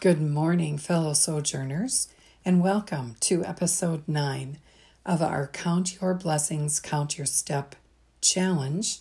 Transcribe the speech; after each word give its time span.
Good 0.00 0.22
morning, 0.22 0.78
fellow 0.78 1.12
sojourners, 1.12 2.06
and 2.44 2.62
welcome 2.62 3.16
to 3.18 3.44
episode 3.44 4.04
9 4.06 4.58
of 5.04 5.20
our 5.20 5.48
Count 5.48 6.00
Your 6.00 6.14
Blessings, 6.14 6.78
Count 6.78 7.18
Your 7.18 7.26
Step 7.26 7.74
challenge. 8.20 9.00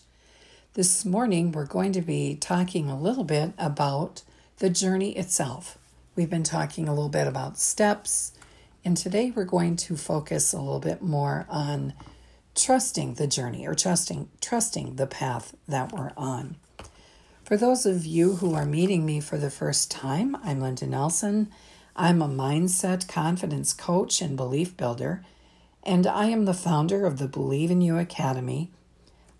This 0.73 1.05
morning, 1.05 1.51
we're 1.51 1.67
going 1.67 1.91
to 1.91 2.01
be 2.01 2.33
talking 2.33 2.89
a 2.89 2.99
little 2.99 3.25
bit 3.25 3.51
about 3.59 4.23
the 4.57 4.71
journey 4.71 5.15
itself. 5.15 5.77
We've 6.15 6.31
been 6.31 6.41
talking 6.41 6.87
a 6.87 6.95
little 6.95 7.09
bit 7.09 7.27
about 7.27 7.59
steps, 7.59 8.31
and 8.83 8.97
today 8.97 9.31
we're 9.35 9.45
going 9.45 9.75
to 9.75 9.97
focus 9.97 10.51
a 10.51 10.57
little 10.57 10.79
bit 10.79 11.03
more 11.03 11.45
on 11.47 11.93
trusting 12.55 13.13
the 13.13 13.27
journey 13.27 13.67
or 13.67 13.75
trusting 13.75 14.29
trusting 14.41 14.95
the 14.95 15.05
path 15.05 15.55
that 15.67 15.91
we're 15.91 16.13
on. 16.17 16.55
For 17.47 17.55
those 17.55 17.85
of 17.85 18.05
you 18.05 18.35
who 18.35 18.55
are 18.55 18.65
meeting 18.65 19.05
me 19.05 19.21
for 19.21 19.37
the 19.37 19.49
first 19.49 19.89
time, 19.89 20.35
I'm 20.43 20.59
Linda 20.59 20.85
Nelson. 20.85 21.47
I'm 21.95 22.21
a 22.21 22.27
mindset 22.27 23.07
confidence 23.07 23.71
coach 23.71 24.21
and 24.21 24.35
belief 24.35 24.75
builder, 24.75 25.23
and 25.81 26.05
I 26.05 26.25
am 26.25 26.43
the 26.43 26.53
founder 26.53 27.05
of 27.05 27.19
the 27.19 27.27
Believe 27.29 27.71
in 27.71 27.79
You 27.79 27.97
Academy. 27.97 28.69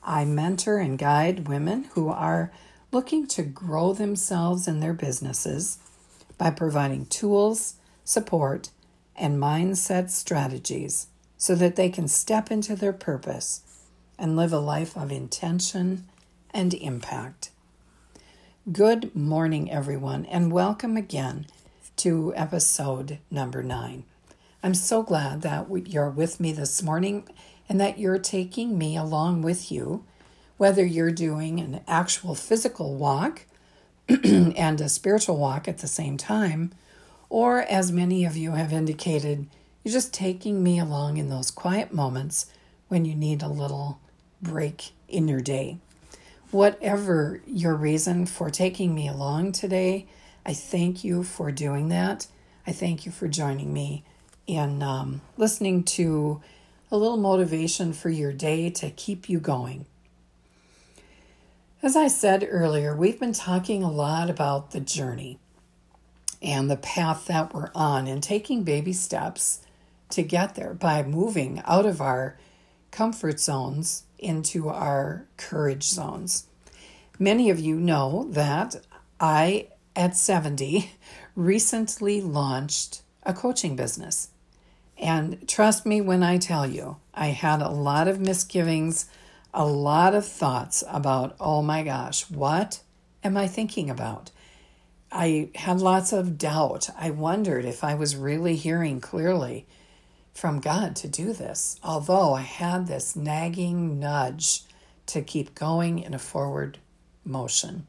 I 0.02 0.24
mentor 0.24 0.78
and 0.78 0.98
guide 0.98 1.50
women 1.50 1.90
who 1.96 2.08
are 2.08 2.54
looking 2.94 3.28
to 3.28 3.44
grow 3.44 3.92
themselves 3.92 4.70
and 4.70 4.82
their 4.82 4.94
businesses 4.94 5.78
by 6.38 6.52
providing 6.52 7.08
tools, 7.08 7.74
support, 8.06 8.70
and 9.18 9.38
mindset 9.38 10.12
strategies 10.12 11.08
so 11.38 11.56
that 11.56 11.76
they 11.76 11.90
can 11.90 12.08
step 12.08 12.52
into 12.52 12.74
their 12.74 12.94
purpose 12.94 13.64
and 14.18 14.38
live 14.38 14.54
a 14.54 14.60
life 14.60 14.96
of 14.96 15.12
intention 15.12 16.06
and 16.52 16.74
impact. 16.74 17.50
Good 18.70 19.16
morning, 19.16 19.72
everyone, 19.72 20.26
and 20.26 20.52
welcome 20.52 20.98
again 20.98 21.46
to 21.96 22.34
episode 22.36 23.20
number 23.32 23.64
nine. 23.64 24.04
I'm 24.62 24.74
so 24.74 25.04
glad 25.04 25.42
that 25.44 25.70
you're 25.88 26.10
with 26.10 26.42
me 26.42 26.52
this 26.52 26.84
morning 26.84 27.30
and 27.70 27.80
that 27.80 27.98
you're 27.98 28.20
taking 28.20 28.78
me 28.78 28.98
along 28.98 29.42
with 29.42 29.72
you, 29.72 30.04
whether 30.58 30.86
you're 30.86 31.12
doing 31.12 31.62
an 31.62 31.80
actual 31.88 32.36
physical 32.36 32.96
walk 32.96 33.46
and 34.10 34.82
a 34.82 34.90
spiritual 34.90 35.38
walk 35.38 35.70
at 35.70 35.78
the 35.78 35.88
same 35.88 36.18
time, 36.18 36.74
or 37.30 37.62
as 37.70 37.90
many 37.90 38.26
of 38.26 38.36
you 38.36 38.52
have 38.52 38.74
indicated, 38.74 39.48
you're 39.86 39.94
just 39.94 40.14
taking 40.14 40.62
me 40.62 40.78
along 40.78 41.16
in 41.16 41.30
those 41.30 41.52
quiet 41.52 41.94
moments 41.94 42.48
when 42.90 43.06
you 43.06 43.16
need 43.16 43.42
a 43.42 43.48
little 43.48 44.02
break 44.42 44.92
in 45.08 45.30
your 45.30 45.40
day. 45.40 45.78
Whatever 46.52 47.42
your 47.46 47.76
reason 47.76 48.26
for 48.26 48.50
taking 48.50 48.96
me 48.96 49.08
along 49.08 49.52
today, 49.52 50.08
I 50.46 50.54
thank 50.54 51.04
you 51.04 51.24
for 51.24 51.52
doing 51.52 51.90
that. 51.90 52.28
I 52.66 52.72
thank 52.72 53.06
you 53.06 53.12
for 53.12 53.28
joining 53.28 53.74
me 53.74 54.06
in 54.46 54.82
um, 54.82 55.22
listening 55.36 55.84
to 55.84 56.42
a 56.90 56.98
little 56.98 57.18
motivation 57.18 57.92
for 57.92 58.10
your 58.10 58.32
day 58.32 58.70
to 58.70 58.90
keep 58.90 59.28
you 59.28 59.40
going. 59.40 59.86
As 61.84 61.96
I 61.96 62.08
said 62.08 62.48
earlier, 62.50 62.96
we've 62.96 63.20
been 63.20 63.34
talking 63.34 63.84
a 63.84 63.92
lot 63.92 64.30
about 64.30 64.72
the 64.72 64.80
journey 64.80 65.40
and 66.42 66.72
the 66.72 66.78
path 66.78 67.26
that 67.26 67.54
we're 67.54 67.72
on 67.76 68.08
and 68.08 68.24
taking 68.24 68.64
baby 68.64 68.94
steps 68.94 69.62
to 70.10 70.24
get 70.24 70.56
there 70.56 70.74
by 70.74 71.04
moving 71.04 71.62
out 71.66 71.86
of 71.86 72.00
our 72.02 72.38
comfort 72.90 73.40
zones 73.40 74.04
into 74.20 74.70
our 74.70 75.28
courage 75.38 75.84
zones. 75.84 76.48
Many 77.20 77.50
of 77.50 77.60
you 77.60 77.76
know 77.80 78.28
that 78.32 78.76
I, 79.20 79.68
at 79.96 80.16
70, 80.16 80.92
recently 81.36 82.22
launched 82.22 83.02
a 83.24 83.34
coaching 83.34 83.76
business. 83.76 84.30
And 84.98 85.48
trust 85.48 85.86
me 85.86 86.02
when 86.02 86.24
I 86.24 86.38
tell 86.38 86.66
you, 86.66 86.98
I 87.14 87.28
had 87.28 87.62
a 87.62 87.70
lot 87.70 88.08
of 88.08 88.20
misgivings, 88.20 89.06
a 89.54 89.66
lot 89.66 90.16
of 90.16 90.26
thoughts 90.26 90.84
about, 90.88 91.36
oh 91.40 91.62
my 91.62 91.84
gosh, 91.84 92.30
what 92.30 92.82
am 93.24 93.38
I 93.38 93.48
thinking 93.48 93.90
about? 93.90 94.32
I 95.12 95.50
had 95.56 95.80
lots 95.80 96.12
of 96.12 96.38
doubt. 96.38 96.90
I 96.98 97.12
wondered 97.12 97.66
if 97.66 97.84
I 97.84 97.96
was 97.96 98.16
really 98.16 98.56
hearing 98.56 99.00
clearly 99.00 99.66
from 100.38 100.60
God 100.60 100.96
to 100.98 101.08
do 101.08 101.34
this, 101.34 101.80
although 101.84 102.36
I 102.36 102.42
had 102.42 102.86
this 102.86 103.16
nagging 103.16 104.00
nudge 104.00 104.62
to 105.08 105.24
keep 105.24 105.56
going 105.56 105.98
in 105.98 106.14
a 106.14 106.20
forward 106.20 106.78
motion. 107.26 107.88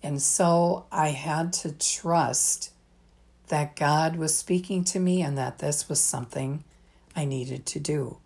And 0.00 0.22
so 0.22 0.86
I 0.92 1.08
had 1.08 1.52
to 1.54 1.72
trust 1.72 2.70
that 3.48 3.74
God 3.74 4.14
was 4.14 4.36
speaking 4.36 4.84
to 4.84 5.00
me 5.00 5.20
and 5.20 5.36
that 5.36 5.58
this 5.58 5.88
was 5.88 6.00
something 6.00 6.62
I 7.16 7.24
needed 7.24 7.66
to 7.66 7.80
do. 7.80 8.18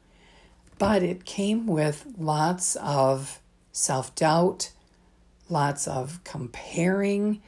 But 0.78 1.02
it 1.02 1.24
came 1.24 1.66
with 1.66 2.04
lots 2.18 2.76
of 2.76 3.40
self 3.72 4.14
doubt, 4.14 4.72
lots 5.48 5.88
of 5.88 6.22
comparing 6.22 7.40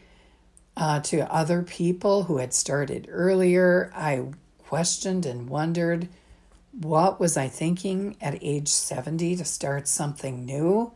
uh, 0.78 1.00
to 1.00 1.30
other 1.30 1.62
people 1.62 2.22
who 2.22 2.38
had 2.38 2.54
started 2.54 3.06
earlier. 3.10 3.92
I 3.94 4.28
questioned 4.74 5.24
and 5.24 5.48
wondered 5.48 6.08
what 6.72 7.20
was 7.20 7.36
I 7.36 7.46
thinking 7.46 8.16
at 8.20 8.42
age 8.42 8.66
70 8.66 9.36
to 9.36 9.44
start 9.44 9.86
something 9.86 10.44
new 10.44 10.90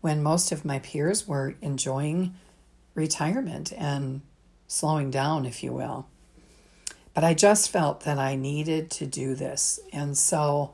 when 0.00 0.22
most 0.22 0.50
of 0.50 0.64
my 0.64 0.78
peers 0.78 1.28
were 1.28 1.54
enjoying 1.60 2.34
retirement 2.94 3.70
and 3.76 4.22
slowing 4.66 5.10
down, 5.10 5.44
if 5.44 5.62
you 5.62 5.74
will. 5.74 6.08
But 7.12 7.22
I 7.22 7.34
just 7.34 7.68
felt 7.68 8.00
that 8.04 8.18
I 8.18 8.34
needed 8.34 8.90
to 8.92 9.04
do 9.04 9.34
this. 9.34 9.78
And 9.92 10.16
so 10.16 10.72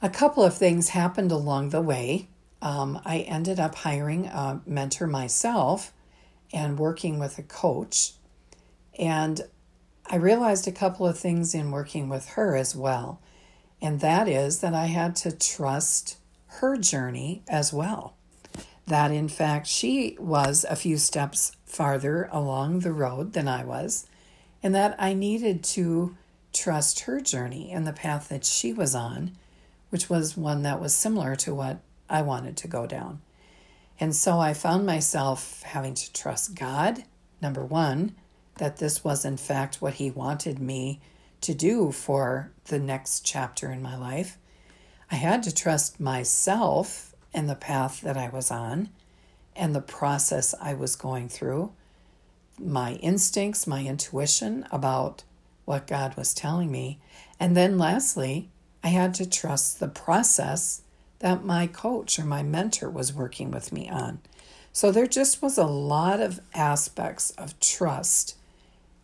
a 0.00 0.08
couple 0.08 0.44
of 0.44 0.56
things 0.56 0.90
happened 0.90 1.32
along 1.32 1.70
the 1.70 1.82
way. 1.82 2.28
Um, 2.62 3.00
I 3.04 3.22
ended 3.22 3.58
up 3.58 3.74
hiring 3.74 4.26
a 4.26 4.60
mentor 4.66 5.08
myself 5.08 5.92
and 6.52 6.78
working 6.78 7.18
with 7.18 7.38
a 7.38 7.42
coach. 7.42 8.12
And 8.96 9.40
I 10.12 10.16
realized 10.16 10.66
a 10.66 10.72
couple 10.72 11.06
of 11.06 11.16
things 11.16 11.54
in 11.54 11.70
working 11.70 12.08
with 12.08 12.30
her 12.30 12.56
as 12.56 12.74
well. 12.74 13.20
And 13.80 14.00
that 14.00 14.28
is 14.28 14.58
that 14.58 14.74
I 14.74 14.86
had 14.86 15.14
to 15.16 15.30
trust 15.30 16.16
her 16.46 16.76
journey 16.76 17.42
as 17.48 17.72
well. 17.72 18.16
That 18.88 19.12
in 19.12 19.28
fact, 19.28 19.68
she 19.68 20.16
was 20.18 20.66
a 20.68 20.74
few 20.74 20.98
steps 20.98 21.52
farther 21.64 22.28
along 22.32 22.80
the 22.80 22.92
road 22.92 23.34
than 23.34 23.46
I 23.46 23.62
was, 23.64 24.08
and 24.64 24.74
that 24.74 24.96
I 24.98 25.14
needed 25.14 25.62
to 25.64 26.16
trust 26.52 27.00
her 27.00 27.20
journey 27.20 27.70
and 27.70 27.86
the 27.86 27.92
path 27.92 28.30
that 28.30 28.44
she 28.44 28.72
was 28.72 28.96
on, 28.96 29.36
which 29.90 30.10
was 30.10 30.36
one 30.36 30.62
that 30.62 30.80
was 30.80 30.92
similar 30.92 31.36
to 31.36 31.54
what 31.54 31.78
I 32.08 32.22
wanted 32.22 32.56
to 32.56 32.68
go 32.68 32.84
down. 32.84 33.20
And 34.00 34.16
so 34.16 34.40
I 34.40 34.54
found 34.54 34.84
myself 34.84 35.62
having 35.62 35.94
to 35.94 36.12
trust 36.12 36.56
God, 36.56 37.04
number 37.40 37.64
one, 37.64 38.16
that 38.60 38.76
this 38.76 39.02
was 39.02 39.24
in 39.24 39.38
fact 39.38 39.80
what 39.80 39.94
He 39.94 40.10
wanted 40.10 40.60
me 40.60 41.00
to 41.40 41.54
do 41.54 41.90
for 41.90 42.52
the 42.66 42.78
next 42.78 43.24
chapter 43.24 43.72
in 43.72 43.80
my 43.80 43.96
life. 43.96 44.36
I 45.10 45.14
had 45.14 45.42
to 45.44 45.54
trust 45.54 45.98
myself 45.98 47.14
and 47.32 47.48
the 47.48 47.54
path 47.54 48.02
that 48.02 48.18
I 48.18 48.28
was 48.28 48.50
on 48.50 48.90
and 49.56 49.74
the 49.74 49.80
process 49.80 50.54
I 50.60 50.74
was 50.74 50.94
going 50.94 51.30
through, 51.30 51.72
my 52.58 52.94
instincts, 52.96 53.66
my 53.66 53.82
intuition 53.82 54.66
about 54.70 55.24
what 55.64 55.86
God 55.86 56.14
was 56.18 56.34
telling 56.34 56.70
me. 56.70 57.00
And 57.40 57.56
then 57.56 57.78
lastly, 57.78 58.50
I 58.84 58.88
had 58.88 59.14
to 59.14 59.28
trust 59.28 59.80
the 59.80 59.88
process 59.88 60.82
that 61.20 61.44
my 61.44 61.66
coach 61.66 62.18
or 62.18 62.24
my 62.24 62.42
mentor 62.42 62.90
was 62.90 63.14
working 63.14 63.50
with 63.50 63.72
me 63.72 63.88
on. 63.88 64.20
So 64.70 64.92
there 64.92 65.06
just 65.06 65.40
was 65.40 65.56
a 65.56 65.64
lot 65.64 66.20
of 66.20 66.40
aspects 66.54 67.30
of 67.32 67.58
trust 67.58 68.36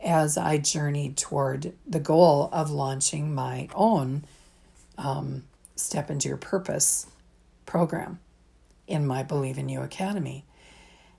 as 0.07 0.39
I 0.39 0.59
journeyed 0.59 1.17
toward 1.17 1.73
the 1.87 1.99
goal 1.99 2.49
of 2.53 2.71
launching 2.71 3.35
my 3.35 3.69
own 3.75 4.25
um, 4.97 5.43
Step 5.75 6.11
into 6.11 6.29
Your 6.29 6.39
Purpose 6.39 7.07
program 7.67 8.21
in 8.87 9.07
my 9.07 9.25
Believe 9.25 9.59
in 9.59 9.69
You 9.69 9.83
Academy. 9.83 10.45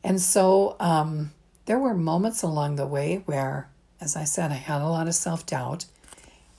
And 0.03 0.21
so 0.21 0.77
um, 0.79 1.31
there 1.65 1.77
were 1.77 1.93
moments 1.93 2.41
along 2.41 2.77
the 2.77 2.87
way 2.87 3.21
where, 3.25 3.69
as 3.99 4.15
I 4.15 4.23
said, 4.23 4.51
I 4.51 4.55
had 4.55 4.81
a 4.81 4.87
lot 4.87 5.07
of 5.07 5.15
self 5.15 5.45
doubt. 5.45 5.85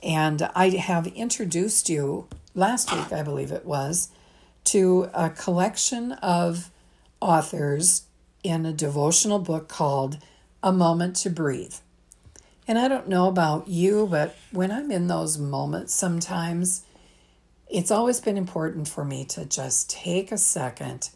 And 0.01 0.49
I 0.55 0.69
have 0.69 1.07
introduced 1.07 1.89
you 1.89 2.27
last 2.55 2.93
week, 2.93 3.11
I 3.11 3.23
believe 3.23 3.51
it 3.51 3.65
was, 3.65 4.09
to 4.65 5.09
a 5.13 5.29
collection 5.29 6.13
of 6.13 6.69
authors 7.19 8.03
in 8.43 8.65
a 8.65 8.71
devotional 8.71 9.39
book 9.39 9.67
called 9.67 10.19
A 10.63 10.71
Moment 10.71 11.15
to 11.17 11.29
Breathe. 11.29 11.75
And 12.69 12.77
I 12.77 12.87
don't 12.87 13.07
know 13.07 13.27
about 13.27 13.67
you, 13.67 14.05
but 14.05 14.37
when 14.51 14.71
I'm 14.71 14.91
in 14.91 15.07
those 15.07 15.39
moments, 15.39 15.91
sometimes 15.91 16.83
it's 17.67 17.89
always 17.89 18.21
been 18.21 18.37
important 18.37 18.87
for 18.87 19.03
me 19.03 19.25
to 19.25 19.43
just 19.43 19.89
take 19.89 20.31
a 20.31 20.37
second 20.37 21.09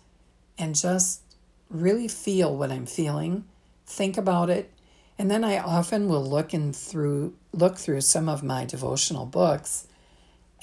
and 0.57 0.73
just 0.73 1.21
really 1.69 2.07
feel 2.07 2.57
what 2.57 2.71
I'm 2.71 2.87
feeling, 2.87 3.45
think 3.85 4.17
about 4.17 4.49
it, 4.49 4.73
And 5.19 5.29
then 5.29 5.43
I 5.43 5.59
often 5.59 6.07
will 6.07 6.25
look 6.25 6.55
in 6.55 6.73
through 6.73 7.35
look 7.51 7.77
through 7.77 8.01
some 8.01 8.27
of 8.27 8.41
my 8.41 8.65
devotional 8.65 9.27
books 9.27 9.87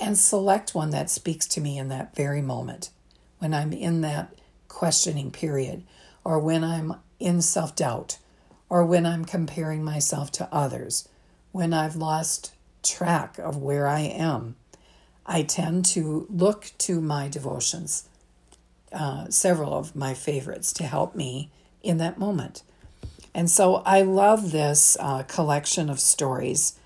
and 0.00 0.18
select 0.18 0.74
one 0.74 0.90
that 0.90 1.08
speaks 1.08 1.46
to 1.46 1.60
me 1.60 1.78
in 1.78 1.86
that 1.90 2.16
very 2.16 2.42
moment 2.42 2.90
when 3.38 3.54
I'm 3.54 3.72
in 3.72 4.00
that 4.00 4.34
questioning 4.66 5.30
period 5.30 5.84
or 6.24 6.40
when 6.40 6.64
I'm 6.64 6.96
in 7.20 7.42
self-doubt 7.42 8.18
or 8.70 8.84
when 8.84 9.04
I'm 9.04 9.24
comparing 9.24 9.84
myself 9.84 10.30
to 10.32 10.48
others, 10.50 11.08
when 11.52 11.74
I've 11.74 11.96
lost 11.96 12.52
track 12.82 13.38
of 13.38 13.56
where 13.56 13.86
I 13.86 14.00
am. 14.00 14.54
I 15.26 15.42
tend 15.42 15.84
to 15.86 16.26
look 16.30 16.72
to 16.78 17.00
my 17.00 17.28
devotions, 17.28 18.08
uh, 18.92 19.28
several 19.28 19.74
of 19.74 19.94
my 19.94 20.14
favorites, 20.14 20.72
to 20.74 20.84
help 20.84 21.14
me 21.14 21.50
in 21.82 21.98
that 21.98 22.18
moment. 22.18 22.62
And 23.34 23.50
so 23.50 23.76
I 23.86 24.02
love 24.02 24.50
this 24.50 24.96
uh, 24.98 25.24
collection 25.24 25.90
of 25.90 26.00
stories, 26.00 26.78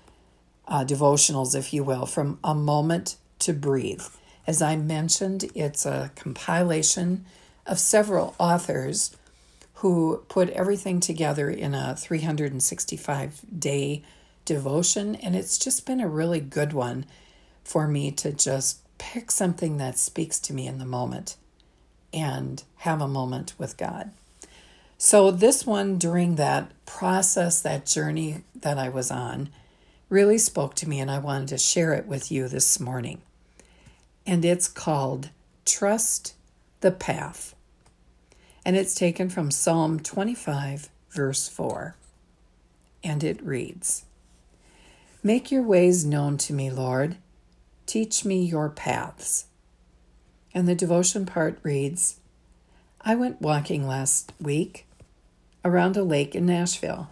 uh, 0.67 0.83
devotionals, 0.83 1.55
if 1.55 1.73
you 1.73 1.83
will, 1.83 2.05
from 2.05 2.39
A 2.43 2.53
Moment 2.53 3.15
to 3.39 3.53
Breathe. 3.53 4.03
As 4.45 4.61
I 4.61 4.75
mentioned, 4.75 5.45
it's 5.55 5.85
a 5.85 6.11
compilation 6.15 7.25
of 7.65 7.79
several 7.79 8.35
authors 8.39 9.15
who 9.85 10.17
put 10.29 10.49
everything 10.49 10.99
together 10.99 11.47
in 11.47 11.75
a 11.75 11.95
365 11.95 13.41
day 13.59 14.01
devotion, 14.43 15.13
and 15.13 15.35
it's 15.35 15.59
just 15.59 15.85
been 15.85 16.01
a 16.01 16.07
really 16.07 16.39
good 16.39 16.73
one 16.73 17.05
for 17.63 17.87
me 17.87 18.09
to 18.09 18.33
just 18.33 18.79
pick 18.97 19.29
something 19.29 19.77
that 19.77 19.99
speaks 19.99 20.39
to 20.39 20.53
me 20.53 20.65
in 20.65 20.79
the 20.79 20.87
moment 20.87 21.37
and 22.11 22.63
have 22.77 22.99
a 22.99 23.07
moment 23.07 23.53
with 23.59 23.77
God. 23.77 24.09
So, 24.97 25.29
this 25.29 25.67
one 25.67 25.99
during 25.99 26.33
that 26.37 26.71
process, 26.87 27.61
that 27.61 27.85
journey 27.85 28.43
that 28.59 28.79
I 28.79 28.89
was 28.89 29.11
on, 29.11 29.49
really 30.09 30.39
spoke 30.39 30.73
to 30.77 30.89
me, 30.89 30.99
and 30.99 31.11
I 31.11 31.19
wanted 31.19 31.49
to 31.49 31.59
share 31.59 31.93
it 31.93 32.07
with 32.07 32.31
you 32.31 32.47
this 32.47 32.79
morning. 32.79 33.21
And 34.25 34.43
it's 34.43 34.67
called 34.67 35.29
Trust 35.63 36.33
the 36.81 36.89
Path. 36.89 37.54
And 38.65 38.75
it's 38.75 38.95
taken 38.95 39.29
from 39.29 39.51
Psalm 39.51 39.99
25, 39.99 40.89
verse 41.11 41.47
4. 41.47 41.95
And 43.03 43.23
it 43.23 43.41
reads 43.43 44.05
Make 45.21 45.51
your 45.51 45.61
ways 45.61 46.03
known 46.03 46.37
to 46.39 46.53
me, 46.53 46.71
Lord. 46.71 47.17
Teach 47.85 48.25
me 48.25 48.43
your 48.43 48.69
paths. 48.69 49.45
And 50.53 50.67
the 50.67 50.73
devotion 50.73 51.27
part 51.27 51.59
reads 51.61 52.19
I 53.01 53.13
went 53.13 53.39
walking 53.39 53.87
last 53.87 54.33
week 54.41 54.87
around 55.63 55.95
a 55.95 56.03
lake 56.03 56.33
in 56.33 56.47
Nashville, 56.47 57.09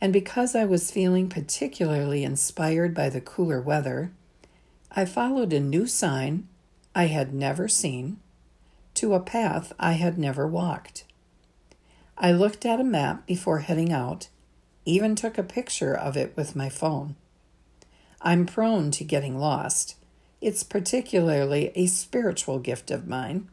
and 0.00 0.10
because 0.12 0.54
I 0.54 0.64
was 0.64 0.90
feeling 0.90 1.28
particularly 1.28 2.24
inspired 2.24 2.94
by 2.94 3.10
the 3.10 3.20
cooler 3.20 3.60
weather, 3.60 4.10
I 4.90 5.04
followed 5.04 5.52
a 5.52 5.60
new 5.60 5.86
sign 5.86 6.48
I 6.94 7.06
had 7.06 7.34
never 7.34 7.68
seen 7.68 8.18
to 8.94 9.14
a 9.14 9.20
path 9.20 9.72
I 9.78 9.92
had 9.92 10.18
never 10.18 10.46
walked. 10.46 11.04
I 12.18 12.32
looked 12.32 12.66
at 12.66 12.80
a 12.80 12.84
map 12.84 13.26
before 13.26 13.60
heading 13.60 13.92
out, 13.92 14.28
even 14.84 15.14
took 15.14 15.38
a 15.38 15.42
picture 15.42 15.94
of 15.94 16.16
it 16.16 16.36
with 16.36 16.56
my 16.56 16.68
phone. 16.68 17.16
I'm 18.20 18.46
prone 18.46 18.90
to 18.92 19.04
getting 19.04 19.38
lost 19.38 19.96
it's 20.42 20.64
particularly 20.64 21.70
a 21.76 21.86
spiritual 21.86 22.58
gift 22.58 22.90
of 22.90 23.06
mine. 23.06 23.48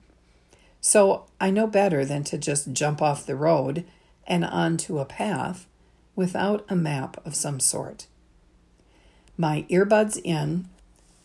So 0.81 1.25
I 1.39 1.51
know 1.51 1.67
better 1.67 2.03
than 2.03 2.23
to 2.25 2.37
just 2.37 2.73
jump 2.73 3.01
off 3.01 3.25
the 3.25 3.35
road 3.35 3.85
and 4.25 4.43
onto 4.43 4.97
a 4.97 5.05
path 5.05 5.67
without 6.15 6.65
a 6.67 6.75
map 6.75 7.23
of 7.25 7.35
some 7.35 7.59
sort. 7.59 8.07
My 9.37 9.65
earbuds 9.69 10.19
in, 10.23 10.67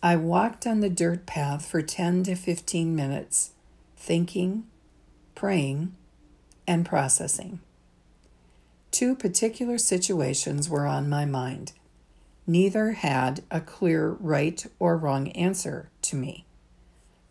I 0.03 0.17
walked 0.17 0.67
on 0.67 0.81
the 0.81 0.91
dirt 0.91 1.25
path 1.25 1.65
for 1.65 1.81
10 1.81 2.25
to 2.25 2.35
15 2.35 2.95
minutes, 2.95 3.53
thinking, 4.05 4.67
praying, 5.35 5.95
and 6.67 6.85
processing. 6.85 7.61
Two 8.91 9.17
particular 9.17 9.79
situations 9.79 10.69
were 10.69 10.87
on 10.87 11.09
my 11.09 11.25
mind 11.25 11.73
Neither 12.47 12.93
had 12.93 13.43
a 13.51 13.61
clear 13.61 14.11
right 14.21 14.67
or 14.79 14.99
wrong 14.99 15.29
answer 15.29 15.89
to 16.03 16.17
me. 16.17 16.45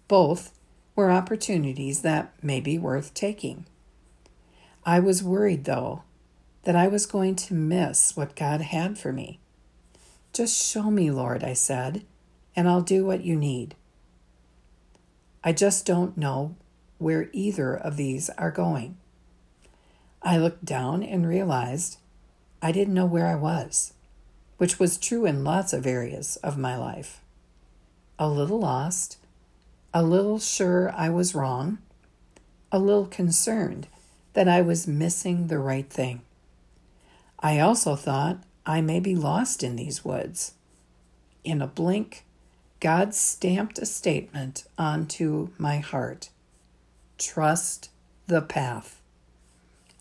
Both 0.07 0.57
were 0.95 1.11
opportunities 1.11 2.01
that 2.01 2.33
may 2.43 2.59
be 2.59 2.79
worth 2.79 3.13
taking. 3.13 3.65
I 4.85 4.99
was 4.99 5.23
worried, 5.23 5.65
though, 5.65 6.01
that 6.63 6.75
I 6.75 6.87
was 6.87 7.05
going 7.05 7.35
to 7.35 7.53
miss 7.53 8.17
what 8.17 8.35
God 8.35 8.61
had 8.61 8.97
for 8.97 9.13
me. 9.13 9.39
Just 10.33 10.55
show 10.55 10.89
me, 10.89 11.11
Lord, 11.11 11.43
I 11.43 11.53
said, 11.53 12.03
and 12.55 12.67
I'll 12.67 12.81
do 12.81 13.05
what 13.05 13.23
you 13.23 13.35
need. 13.35 13.75
I 15.43 15.53
just 15.53 15.85
don't 15.85 16.17
know 16.17 16.55
where 16.97 17.29
either 17.33 17.75
of 17.75 17.97
these 17.97 18.29
are 18.31 18.51
going. 18.51 18.97
I 20.21 20.37
looked 20.37 20.65
down 20.65 21.03
and 21.03 21.27
realized 21.27 21.97
I 22.61 22.71
didn't 22.71 22.93
know 22.93 23.05
where 23.05 23.27
I 23.27 23.35
was 23.35 23.93
which 24.63 24.79
was 24.79 24.97
true 24.97 25.25
in 25.25 25.43
lots 25.43 25.73
of 25.73 25.85
areas 25.85 26.37
of 26.37 26.57
my 26.57 26.77
life. 26.77 27.19
A 28.17 28.29
little 28.29 28.59
lost, 28.59 29.17
a 29.93 30.01
little 30.01 30.39
sure 30.39 30.89
I 30.95 31.09
was 31.09 31.35
wrong, 31.35 31.79
a 32.71 32.79
little 32.79 33.05
concerned 33.05 33.87
that 34.33 34.47
I 34.47 34.61
was 34.61 34.87
missing 34.87 35.47
the 35.47 35.59
right 35.59 35.89
thing. 35.89 36.21
I 37.39 37.59
also 37.59 37.97
thought 37.97 38.37
I 38.65 38.79
may 38.79 39.01
be 39.01 39.15
lost 39.15 39.63
in 39.63 39.75
these 39.75 40.05
woods. 40.05 40.53
In 41.43 41.61
a 41.61 41.67
blink, 41.67 42.23
God 42.79 43.13
stamped 43.13 43.79
a 43.79 43.85
statement 43.85 44.63
onto 44.77 45.49
my 45.57 45.79
heart 45.79 46.29
Trust 47.18 47.89
the 48.27 48.42
path. 48.42 49.01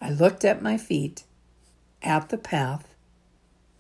I 0.00 0.10
looked 0.10 0.44
at 0.44 0.62
my 0.62 0.76
feet, 0.76 1.24
at 2.02 2.30
the 2.30 2.38
path, 2.38 2.94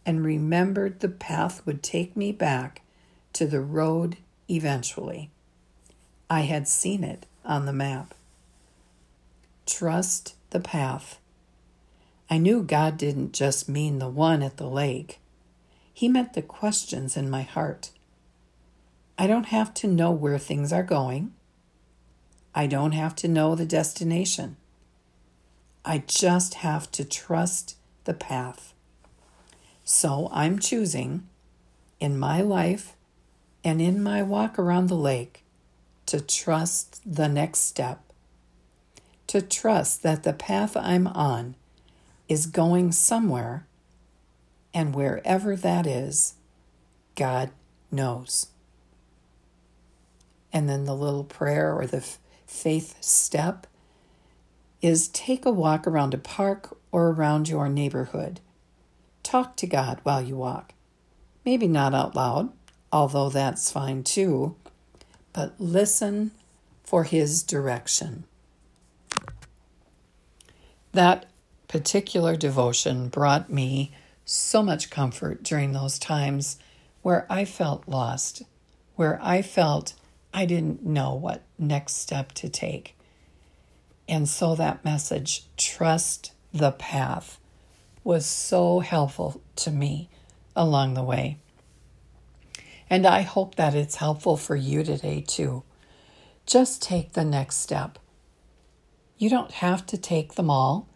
and 0.04 0.24
remembered 0.24 1.00
the 1.00 1.08
path 1.08 1.64
would 1.66 1.82
take 1.82 2.16
me 2.16 2.32
back 2.32 2.82
to 3.32 3.46
the 3.46 3.60
road 3.60 4.16
eventually. 4.48 5.30
I 6.28 6.40
had 6.42 6.68
seen 6.68 7.04
it 7.04 7.26
on 7.44 7.66
the 7.66 7.72
map. 7.72 8.14
Trust 9.66 10.34
the 10.50 10.60
path. 10.60 11.18
I 12.30 12.38
knew 12.38 12.62
God 12.62 12.96
didn't 12.96 13.32
just 13.32 13.68
mean 13.68 13.98
the 13.98 14.08
one 14.08 14.42
at 14.42 14.56
the 14.56 14.68
lake, 14.68 15.18
He 15.92 16.08
meant 16.08 16.32
the 16.32 16.42
questions 16.42 17.16
in 17.16 17.28
my 17.28 17.42
heart. 17.42 17.90
I 19.18 19.26
don't 19.26 19.46
have 19.46 19.74
to 19.74 19.86
know 19.86 20.10
where 20.10 20.38
things 20.38 20.72
are 20.72 20.82
going. 20.82 21.34
I 22.54 22.66
don't 22.66 22.92
have 22.92 23.16
to 23.16 23.28
know 23.28 23.54
the 23.54 23.64
destination. 23.64 24.56
I 25.84 26.04
just 26.06 26.54
have 26.54 26.90
to 26.92 27.04
trust 27.04 27.76
the 28.04 28.14
path. 28.14 28.74
So 29.84 30.28
I'm 30.32 30.58
choosing 30.58 31.28
in 31.98 32.18
my 32.18 32.40
life 32.40 32.94
and 33.64 33.80
in 33.80 34.02
my 34.02 34.22
walk 34.22 34.58
around 34.58 34.88
the 34.88 34.96
lake 34.96 35.44
to 36.06 36.20
trust 36.20 37.00
the 37.06 37.28
next 37.28 37.60
step, 37.60 38.00
to 39.28 39.40
trust 39.40 40.02
that 40.02 40.22
the 40.24 40.32
path 40.32 40.76
I'm 40.76 41.06
on 41.06 41.54
is 42.28 42.46
going 42.46 42.92
somewhere, 42.92 43.66
and 44.74 44.94
wherever 44.94 45.56
that 45.56 45.86
is, 45.86 46.34
God 47.14 47.50
knows. 47.90 48.48
And 50.52 50.68
then 50.68 50.84
the 50.84 50.94
little 50.94 51.24
prayer 51.24 51.74
or 51.74 51.86
the 51.86 52.06
faith 52.52 52.96
step 53.00 53.66
is 54.80 55.08
take 55.08 55.46
a 55.46 55.50
walk 55.50 55.86
around 55.86 56.14
a 56.14 56.18
park 56.18 56.76
or 56.90 57.10
around 57.10 57.48
your 57.48 57.68
neighborhood 57.68 58.40
Talk 59.22 59.56
to 59.56 59.66
God 59.66 60.00
while 60.02 60.20
you 60.20 60.36
walk. 60.36 60.74
Maybe 61.44 61.68
not 61.68 61.94
out 61.94 62.14
loud, 62.14 62.52
although 62.92 63.28
that's 63.28 63.70
fine 63.70 64.02
too, 64.02 64.56
but 65.32 65.54
listen 65.58 66.32
for 66.84 67.04
His 67.04 67.42
direction. 67.42 68.24
That 70.92 71.26
particular 71.68 72.36
devotion 72.36 73.08
brought 73.08 73.50
me 73.50 73.92
so 74.24 74.62
much 74.62 74.90
comfort 74.90 75.42
during 75.42 75.72
those 75.72 75.98
times 75.98 76.58
where 77.00 77.26
I 77.30 77.44
felt 77.44 77.88
lost, 77.88 78.42
where 78.96 79.18
I 79.22 79.42
felt 79.42 79.94
I 80.34 80.46
didn't 80.46 80.84
know 80.84 81.14
what 81.14 81.42
next 81.58 81.96
step 81.96 82.32
to 82.32 82.48
take. 82.48 82.96
And 84.08 84.28
so 84.28 84.54
that 84.54 84.84
message, 84.84 85.44
trust 85.56 86.32
the 86.52 86.72
path, 86.72 87.38
was 88.04 88.26
so 88.26 88.80
helpful 88.80 89.40
to 89.56 89.70
me 89.70 90.08
along 90.56 90.94
the 90.94 91.02
way. 91.02 91.38
And 92.90 93.06
I 93.06 93.22
hope 93.22 93.54
that 93.54 93.74
it's 93.74 93.96
helpful 93.96 94.36
for 94.36 94.56
you 94.56 94.82
today 94.82 95.24
too. 95.26 95.62
Just 96.46 96.82
take 96.82 97.12
the 97.12 97.24
next 97.24 97.56
step. 97.56 97.98
You 99.16 99.30
don't 99.30 99.52
have 99.52 99.86
to 99.86 99.96
take 99.96 100.34
them 100.34 100.50
all. 100.50 100.88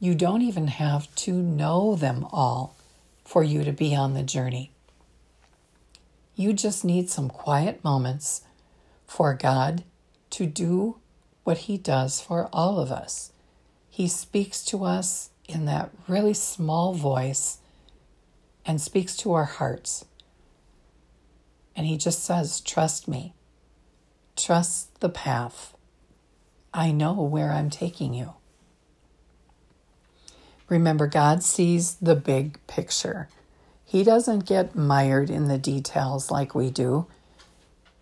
You 0.00 0.14
don't 0.14 0.42
even 0.42 0.66
have 0.66 1.14
to 1.16 1.32
know 1.32 1.94
them 1.94 2.26
all 2.32 2.76
for 3.24 3.42
you 3.42 3.64
to 3.64 3.72
be 3.72 3.94
on 3.94 4.14
the 4.14 4.22
journey. 4.22 4.72
You 6.34 6.52
just 6.52 6.84
need 6.84 7.08
some 7.08 7.28
quiet 7.28 7.82
moments 7.82 8.42
for 9.08 9.34
God 9.34 9.82
to 10.30 10.46
do 10.46 10.98
what 11.42 11.58
He 11.58 11.76
does 11.76 12.20
for 12.20 12.48
all 12.52 12.78
of 12.78 12.92
us. 12.92 13.32
He 13.90 14.06
speaks 14.06 14.64
to 14.66 14.84
us 14.84 15.30
in 15.48 15.64
that 15.64 15.90
really 16.06 16.34
small 16.34 16.92
voice 16.94 17.58
and 18.64 18.80
speaks 18.80 19.16
to 19.16 19.32
our 19.32 19.46
hearts. 19.46 20.04
And 21.74 21.86
He 21.86 21.96
just 21.96 22.22
says, 22.22 22.60
Trust 22.60 23.08
me, 23.08 23.34
trust 24.36 25.00
the 25.00 25.08
path. 25.08 25.74
I 26.72 26.92
know 26.92 27.14
where 27.14 27.50
I'm 27.50 27.70
taking 27.70 28.14
you. 28.14 28.34
Remember, 30.68 31.06
God 31.06 31.42
sees 31.42 31.94
the 31.94 32.14
big 32.14 32.64
picture. 32.66 33.28
He 33.86 34.04
doesn't 34.04 34.44
get 34.44 34.76
mired 34.76 35.30
in 35.30 35.48
the 35.48 35.56
details 35.56 36.30
like 36.30 36.54
we 36.54 36.70
do. 36.70 37.06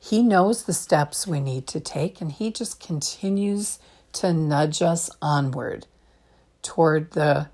He 0.09 0.23
knows 0.23 0.63
the 0.63 0.73
steps 0.73 1.27
we 1.27 1.41
need 1.41 1.67
to 1.67 1.81
take, 1.81 2.21
and 2.21 2.31
He 2.31 2.53
just 2.53 2.79
continues 2.79 3.81
to 4.13 4.33
nudge 4.33 4.81
us 4.81 5.11
onward 5.21 5.89
toward 6.63 7.11
the 7.11 7.49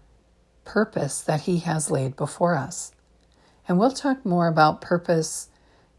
purpose 0.66 1.22
that 1.22 1.42
He 1.42 1.60
has 1.60 1.90
laid 1.90 2.14
before 2.14 2.54
us. 2.54 2.92
And 3.66 3.78
we'll 3.78 3.90
talk 3.90 4.26
more 4.26 4.48
about 4.48 4.82
purpose 4.82 5.48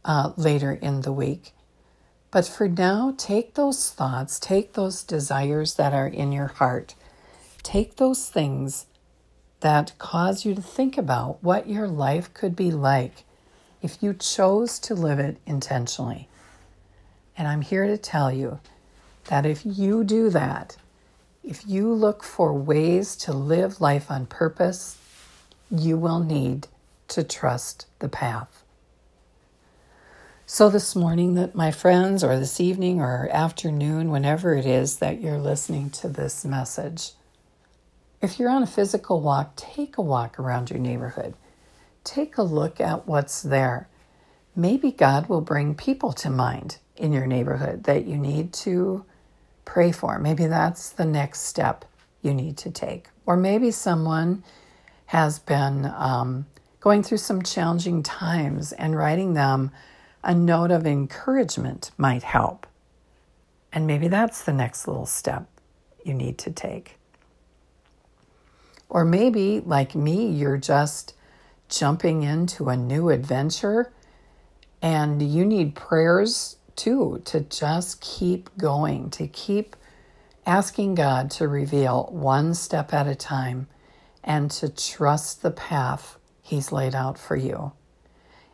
uh, 0.05 0.33
later 0.37 0.73
in 0.73 1.01
the 1.01 1.11
week. 1.11 1.53
But 2.29 2.47
for 2.47 2.67
now, 2.67 3.15
take 3.17 3.55
those 3.55 3.89
thoughts, 3.89 4.39
take 4.39 4.73
those 4.73 5.03
desires 5.03 5.73
that 5.73 5.91
are 5.91 6.07
in 6.07 6.31
your 6.31 6.49
heart, 6.49 6.93
take 7.63 7.95
those 7.95 8.29
things 8.29 8.85
that 9.61 9.97
cause 9.97 10.45
you 10.45 10.53
to 10.53 10.61
think 10.61 10.99
about 10.99 11.43
what 11.43 11.67
your 11.67 11.87
life 11.87 12.31
could 12.35 12.55
be 12.55 12.69
like 12.69 13.23
if 13.81 14.03
you 14.03 14.13
chose 14.13 14.77
to 14.77 14.93
live 14.93 15.17
it 15.17 15.37
intentionally. 15.47 16.29
And 17.37 17.47
I'm 17.47 17.61
here 17.61 17.87
to 17.87 17.97
tell 17.97 18.31
you 18.31 18.59
that 19.25 19.45
if 19.45 19.65
you 19.65 20.03
do 20.03 20.29
that, 20.29 20.77
if 21.43 21.67
you 21.67 21.91
look 21.91 22.23
for 22.23 22.53
ways 22.53 23.15
to 23.17 23.33
live 23.33 23.81
life 23.81 24.09
on 24.11 24.25
purpose, 24.25 24.97
you 25.71 25.97
will 25.97 26.19
need 26.19 26.67
to 27.09 27.23
trust 27.23 27.87
the 27.99 28.09
path. 28.09 28.63
So, 30.45 30.69
this 30.69 30.95
morning, 30.95 31.35
that 31.35 31.55
my 31.55 31.71
friends, 31.71 32.23
or 32.23 32.37
this 32.37 32.59
evening, 32.59 32.99
or 33.01 33.29
afternoon, 33.31 34.11
whenever 34.11 34.53
it 34.53 34.65
is 34.65 34.97
that 34.97 35.21
you're 35.21 35.39
listening 35.39 35.89
to 35.91 36.09
this 36.09 36.45
message, 36.45 37.11
if 38.21 38.39
you're 38.39 38.49
on 38.49 38.63
a 38.63 38.67
physical 38.67 39.19
walk, 39.21 39.55
take 39.55 39.97
a 39.97 40.01
walk 40.01 40.39
around 40.39 40.69
your 40.69 40.79
neighborhood. 40.79 41.33
Take 42.03 42.37
a 42.37 42.43
look 42.43 42.79
at 42.79 43.07
what's 43.07 43.41
there. 43.41 43.87
Maybe 44.55 44.91
God 44.91 45.27
will 45.27 45.41
bring 45.41 45.75
people 45.75 46.13
to 46.13 46.29
mind 46.29 46.77
in 46.95 47.11
your 47.11 47.25
neighborhood 47.25 47.83
that 47.85 48.05
you 48.05 48.17
need 48.17 48.53
to 48.53 49.05
pray 49.65 49.91
for. 49.91 50.19
Maybe 50.19 50.45
that's 50.45 50.91
the 50.91 51.05
next 51.05 51.41
step 51.41 51.85
you 52.21 52.33
need 52.33 52.57
to 52.57 52.71
take. 52.71 53.09
Or 53.25 53.35
maybe 53.35 53.71
someone 53.71 54.43
has 55.07 55.39
been 55.39 55.85
um, 55.85 56.45
going 56.79 57.03
through 57.03 57.17
some 57.17 57.41
challenging 57.41 58.03
times 58.03 58.73
and 58.73 58.95
writing 58.95 59.33
them 59.33 59.71
a 60.23 60.33
note 60.33 60.71
of 60.71 60.85
encouragement 60.85 61.91
might 61.97 62.23
help. 62.23 62.65
And 63.71 63.87
maybe 63.87 64.07
that's 64.07 64.43
the 64.43 64.53
next 64.53 64.87
little 64.87 65.05
step 65.05 65.47
you 66.05 66.13
need 66.13 66.37
to 66.39 66.51
take. 66.51 66.97
Or 68.87 69.03
maybe, 69.03 69.59
like 69.59 69.95
me, 69.95 70.27
you're 70.27 70.57
just 70.57 71.15
jumping 71.67 72.23
into 72.23 72.69
a 72.69 72.77
new 72.77 73.09
adventure 73.09 73.91
and 74.81 75.21
you 75.21 75.45
need 75.45 75.73
prayers 75.73 76.57
too 76.75 77.21
to 77.25 77.41
just 77.41 78.01
keep 78.01 78.49
going, 78.57 79.09
to 79.11 79.27
keep 79.27 79.75
asking 80.45 80.95
God 80.95 81.31
to 81.31 81.47
reveal 81.47 82.09
one 82.11 82.53
step 82.53 82.93
at 82.93 83.07
a 83.07 83.15
time 83.15 83.67
and 84.23 84.49
to 84.51 84.69
trust 84.69 85.41
the 85.41 85.51
path 85.51 86.17
He's 86.41 86.73
laid 86.73 86.93
out 86.93 87.17
for 87.17 87.37
you. 87.37 87.71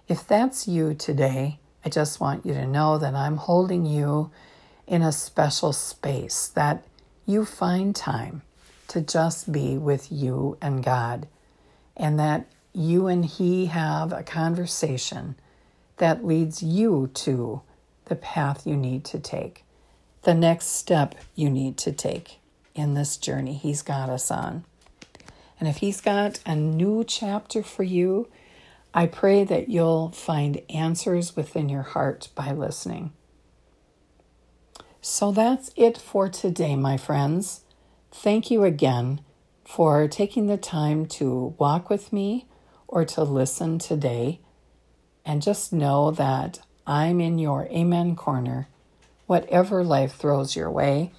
If 0.08 0.28
that's 0.28 0.68
you 0.68 0.94
today, 0.94 1.60
I 1.84 1.90
just 1.90 2.20
want 2.20 2.46
you 2.46 2.54
to 2.54 2.68
know 2.68 2.98
that 2.98 3.16
I'm 3.16 3.38
holding 3.38 3.86
you 3.86 4.32
in 4.86 5.02
a 5.02 5.12
special 5.12 5.74
space, 5.74 6.48
that 6.50 6.86
you 7.26 7.46
find 7.46 7.96
time 7.96 8.44
to 8.90 9.02
just 9.02 9.52
be 9.52 9.78
with 9.78 10.12
you 10.12 10.58
and 10.62 10.84
God, 10.84 11.28
and 11.96 12.20
that 12.20 12.48
you 12.74 13.08
and 13.08 13.26
He 13.26 13.68
have 13.68 14.12
a 14.12 14.24
conversation 14.24 15.36
that 15.98 16.26
leads 16.26 16.62
you 16.62 17.10
to 17.14 17.62
the 18.10 18.16
path 18.16 18.68
you 18.68 18.76
need 18.76 19.06
to 19.06 19.20
take, 19.20 19.64
the 20.24 20.34
next 20.34 20.68
step 20.68 21.16
you 21.36 21.50
need 21.50 21.78
to 21.78 21.92
take 21.92 22.40
in 22.76 22.94
this 22.94 23.18
journey 23.18 23.54
He's 23.54 23.82
got 23.82 24.10
us 24.10 24.30
on. 24.30 24.66
And 25.60 25.70
if 25.70 25.78
He's 25.78 26.02
got 26.02 26.40
a 26.46 26.56
new 26.56 27.04
chapter 27.04 27.64
for 27.64 27.84
you, 27.84 28.28
I 28.94 29.06
pray 29.06 29.44
that 29.44 29.70
you'll 29.70 30.12
find 30.12 30.62
answers 30.70 31.36
within 31.36 31.70
your 31.70 31.84
heart 31.84 32.30
by 32.36 32.52
listening. 32.52 33.14
So 35.02 35.32
that's 35.32 35.72
it 35.76 35.98
for 35.98 36.28
today, 36.28 36.76
my 36.76 36.98
friends. 36.98 37.62
Thank 38.12 38.52
you 38.52 38.64
again 38.64 39.22
for 39.64 40.08
taking 40.08 40.48
the 40.48 40.58
time 40.58 41.06
to 41.06 41.56
walk 41.60 41.90
with 41.90 42.12
me 42.12 42.48
or 42.88 43.06
to 43.06 43.24
listen 43.24 43.78
today. 43.78 44.40
And 45.24 45.42
just 45.42 45.72
know 45.72 46.10
that 46.12 46.60
I'm 46.90 47.22
in 47.22 47.38
your 47.38 47.68
Amen 47.68 48.16
corner, 48.16 48.68
whatever 49.28 49.84
life 49.84 50.16
throws 50.16 50.56
your 50.56 50.72
way. 50.72 51.12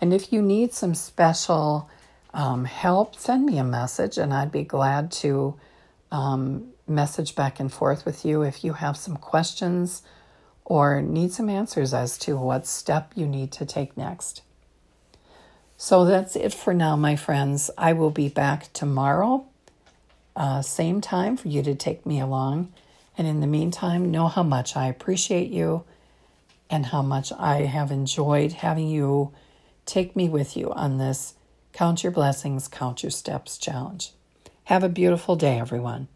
And 0.00 0.14
if 0.14 0.32
you 0.32 0.40
need 0.40 0.72
some 0.72 0.94
special 0.94 1.90
um, 2.32 2.64
help, 2.64 3.14
send 3.14 3.44
me 3.44 3.58
a 3.58 3.64
message 3.64 4.16
and 4.16 4.32
I'd 4.32 4.50
be 4.50 4.64
glad 4.64 5.12
to 5.12 5.54
um, 6.10 6.68
message 6.86 7.34
back 7.34 7.60
and 7.60 7.70
forth 7.70 8.06
with 8.06 8.24
you 8.24 8.40
if 8.40 8.64
you 8.64 8.72
have 8.72 8.96
some 8.96 9.18
questions 9.18 10.00
or 10.64 11.02
need 11.02 11.30
some 11.32 11.50
answers 11.50 11.92
as 11.92 12.16
to 12.20 12.38
what 12.38 12.66
step 12.66 13.12
you 13.14 13.26
need 13.26 13.52
to 13.52 13.66
take 13.66 13.98
next. 13.98 14.40
So 15.76 16.06
that's 16.06 16.36
it 16.36 16.54
for 16.54 16.72
now, 16.72 16.96
my 16.96 17.16
friends. 17.16 17.70
I 17.76 17.92
will 17.92 18.10
be 18.10 18.30
back 18.30 18.72
tomorrow, 18.72 19.44
uh, 20.34 20.62
same 20.62 21.02
time 21.02 21.36
for 21.36 21.48
you 21.48 21.62
to 21.64 21.74
take 21.74 22.06
me 22.06 22.18
along. 22.18 22.72
And 23.18 23.26
in 23.26 23.40
the 23.40 23.48
meantime, 23.48 24.12
know 24.12 24.28
how 24.28 24.44
much 24.44 24.76
I 24.76 24.86
appreciate 24.86 25.50
you 25.50 25.84
and 26.70 26.86
how 26.86 27.02
much 27.02 27.32
I 27.32 27.62
have 27.62 27.90
enjoyed 27.90 28.52
having 28.52 28.88
you 28.88 29.32
take 29.84 30.14
me 30.14 30.28
with 30.28 30.56
you 30.56 30.72
on 30.72 30.98
this 30.98 31.34
Count 31.72 32.04
Your 32.04 32.12
Blessings, 32.12 32.68
Count 32.68 33.02
Your 33.02 33.10
Steps 33.10 33.58
challenge. 33.58 34.12
Have 34.64 34.84
a 34.84 34.88
beautiful 34.88 35.34
day, 35.34 35.58
everyone. 35.58 36.06